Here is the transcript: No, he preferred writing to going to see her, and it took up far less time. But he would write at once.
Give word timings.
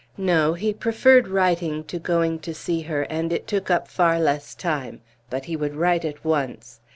No, 0.17 0.53
he 0.55 0.73
preferred 0.73 1.27
writing 1.27 1.83
to 1.83 1.99
going 1.99 2.39
to 2.39 2.55
see 2.55 2.81
her, 2.89 3.03
and 3.03 3.31
it 3.31 3.45
took 3.45 3.69
up 3.69 3.87
far 3.87 4.19
less 4.19 4.55
time. 4.55 5.01
But 5.29 5.45
he 5.45 5.55
would 5.55 5.75
write 5.75 6.03
at 6.05 6.25
once. 6.25 6.79